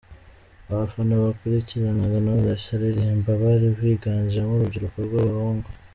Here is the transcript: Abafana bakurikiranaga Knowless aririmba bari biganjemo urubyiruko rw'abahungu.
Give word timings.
Abafana 0.71 1.13
bakurikiranaga 1.23 2.17
Knowless 2.23 2.65
aririmba 2.75 3.31
bari 3.43 3.67
biganjemo 3.79 4.51
urubyiruko 4.53 4.97
rw'abahungu. 5.07 5.67